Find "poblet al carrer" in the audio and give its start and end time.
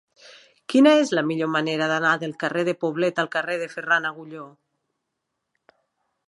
2.85-3.59